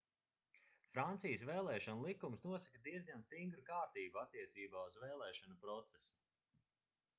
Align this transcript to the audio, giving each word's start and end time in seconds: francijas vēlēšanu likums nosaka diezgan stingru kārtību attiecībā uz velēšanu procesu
francijas 0.95 1.43
vēlēšanu 1.49 2.05
likums 2.07 2.41
nosaka 2.47 2.81
diezgan 2.89 3.23
stingru 3.27 3.67
kārtību 3.69 4.23
attiecībā 4.25 4.89
uz 4.93 4.99
velēšanu 5.07 5.61
procesu 5.67 6.15